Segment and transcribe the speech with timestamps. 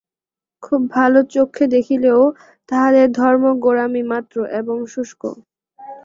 [0.63, 2.21] খুব ভাল চক্ষে দেখিলেও
[2.69, 5.21] তাহাদের ধর্ম গোঁড়ামি মাত্র, এবং শুষ্ক।